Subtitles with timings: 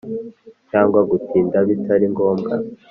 [0.69, 2.53] cyangwa gutinda bitari ngombwa